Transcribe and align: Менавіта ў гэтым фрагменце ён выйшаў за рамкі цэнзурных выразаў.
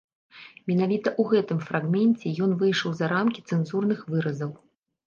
Менавіта 0.69 1.09
ў 1.19 1.33
гэтым 1.33 1.61
фрагменце 1.67 2.35
ён 2.47 2.59
выйшаў 2.65 2.91
за 3.03 3.15
рамкі 3.17 3.47
цэнзурных 3.49 4.07
выразаў. 4.17 4.51